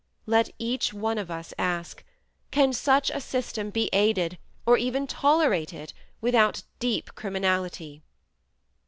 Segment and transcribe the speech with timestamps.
[0.25, 2.03] Let each one of us ask,
[2.49, 8.01] Can such a system be aided, or even tolerated, without deep criminality?"